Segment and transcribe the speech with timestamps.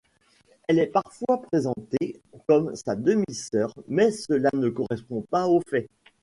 [0.67, 5.91] Elle est parfois présentée comme sa demi-sœur mais cela ne correspond pas aux faits.